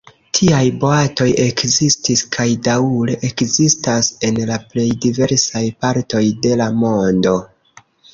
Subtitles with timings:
[0.37, 7.35] Tiaj boatoj ekzistis kaj daŭre ekzistas en la plej diversaj partoj de la mondo.